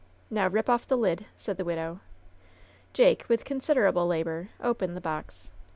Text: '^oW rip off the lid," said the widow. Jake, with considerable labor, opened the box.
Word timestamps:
'^oW 0.33 0.51
rip 0.51 0.67
off 0.67 0.87
the 0.87 0.97
lid," 0.97 1.27
said 1.37 1.57
the 1.57 1.63
widow. 1.63 1.99
Jake, 2.91 3.25
with 3.29 3.45
considerable 3.45 4.07
labor, 4.07 4.49
opened 4.59 4.97
the 4.97 4.99
box. 4.99 5.51